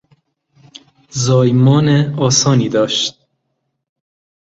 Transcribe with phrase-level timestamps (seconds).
[1.09, 1.89] زایمان
[2.19, 3.27] آسانی داشت.